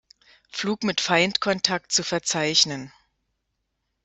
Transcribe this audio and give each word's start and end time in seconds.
Flug 0.49 0.81
mit 0.83 0.99
Feindkontakt 0.99 1.91
zu 1.91 2.01
verzeichnen. 2.03 2.91